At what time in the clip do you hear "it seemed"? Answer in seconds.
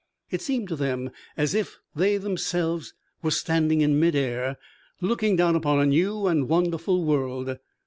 0.31-0.67